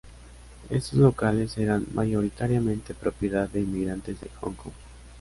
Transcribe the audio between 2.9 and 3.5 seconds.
propiedad